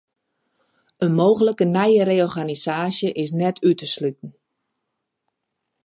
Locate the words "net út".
3.41-3.77